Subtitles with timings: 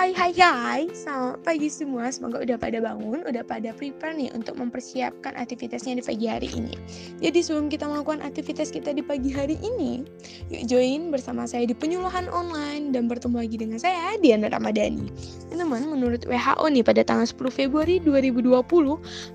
[0.00, 2.08] Hai hai hai, selamat pagi semua.
[2.08, 6.72] Semoga udah pada bangun, udah pada prepare nih untuk mempersiapkan aktivitasnya di pagi hari ini.
[7.20, 10.00] Jadi sebelum kita melakukan aktivitas kita di pagi hari ini,
[10.48, 15.12] yuk join bersama saya di penyuluhan online dan bertemu lagi dengan saya Diana Ramadhani.
[15.52, 18.56] Teman-teman, menurut WHO nih pada tanggal 10 Februari 2020,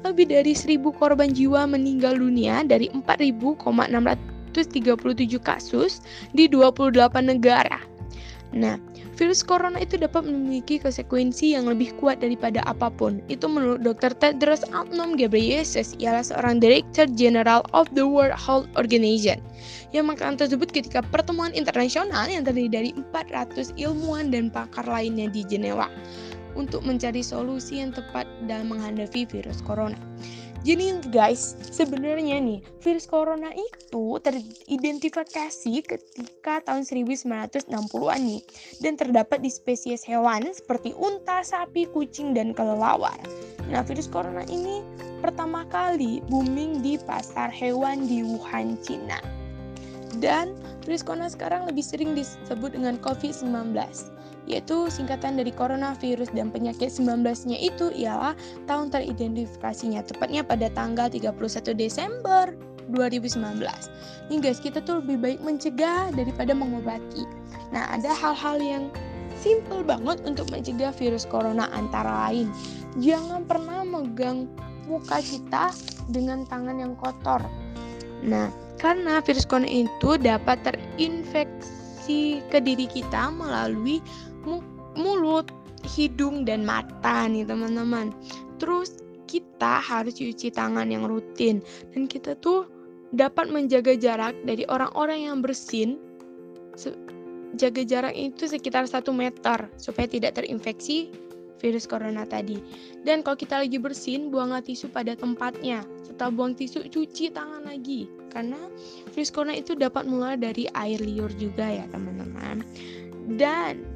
[0.01, 3.85] lebih dari 1000 korban jiwa meninggal dunia dari 4.637
[5.45, 6.01] kasus
[6.33, 7.77] di 28 negara.
[8.55, 8.79] Nah,
[9.15, 13.23] Virus corona itu dapat memiliki konsekuensi yang lebih kuat daripada apa pun.
[13.31, 14.11] Itu menurut Dr.
[14.19, 19.39] Tedros Adhanom Ghebreyesus, ialah seorang Director General of the World Health Organization.
[19.95, 25.47] Yang mengatakan tersebut ketika pertemuan internasional yang terdiri dari 400 ilmuwan dan pakar lainnya di
[25.47, 25.87] Jenewa
[26.59, 29.95] untuk mencari solusi yang tepat dalam menghadapi virus corona.
[30.65, 38.41] Jadi guys, sebenarnya nih virus corona itu teridentifikasi ketika tahun 1960-an nih
[38.81, 43.13] dan terdapat di spesies hewan seperti unta, sapi, kucing, dan kelelawar.
[43.69, 44.81] Nah, virus corona ini
[45.21, 49.44] pertama kali booming di pasar hewan di Wuhan, Cina.
[50.21, 53.75] Dan virus corona sekarang lebih sering disebut dengan COVID-19
[54.45, 58.37] yaitu singkatan dari coronavirus dan penyakit 19-nya itu ialah
[58.69, 61.33] tahun teridentifikasinya tepatnya pada tanggal 31
[61.73, 62.53] Desember
[62.93, 63.57] 2019.
[64.29, 67.25] Nih guys, kita tuh lebih baik mencegah daripada mengobati.
[67.73, 68.83] Nah, ada hal-hal yang
[69.41, 72.53] simple banget untuk mencegah virus corona antara lain.
[73.01, 74.45] Jangan pernah megang
[74.85, 75.73] muka kita
[76.13, 77.41] dengan tangan yang kotor.
[78.21, 84.03] Nah, karena virus corona itu dapat terinfeksi ke diri kita melalui
[84.95, 85.49] mulut,
[85.83, 88.11] hidung, dan mata nih teman-teman.
[88.61, 91.59] Terus kita harus cuci tangan yang rutin
[91.91, 92.69] dan kita tuh
[93.11, 95.97] dapat menjaga jarak dari orang-orang yang bersin
[97.55, 101.09] jaga jarak itu sekitar satu meter supaya tidak terinfeksi
[101.61, 102.59] virus corona tadi.
[103.03, 105.83] Dan kalau kita lagi bersin, buanglah tisu pada tempatnya.
[106.03, 108.07] Setelah buang tisu, cuci tangan lagi.
[108.31, 108.59] Karena
[109.15, 112.63] virus corona itu dapat mulai dari air liur juga ya teman-teman.
[113.39, 113.95] Dan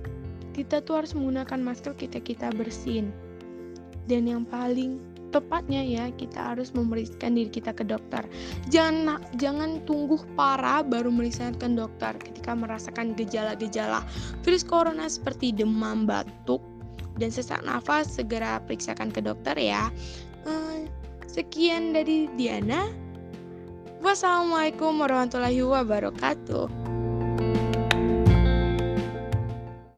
[0.60, 3.16] kita tuh harus menggunakan masker kita kita bersin
[4.12, 8.26] dan yang paling tepatnya ya kita harus memeriksakan diri kita ke dokter
[8.74, 14.04] jangan jangan tunggu parah baru memeriksakan dokter ketika merasakan gejala-gejala
[14.42, 16.60] virus corona seperti demam batuk
[17.20, 19.92] dan sesak nafas segera periksakan ke dokter ya.
[20.48, 20.88] Eh,
[21.28, 22.90] sekian dari Diana.
[24.00, 26.89] Wassalamualaikum warahmatullahi wabarakatuh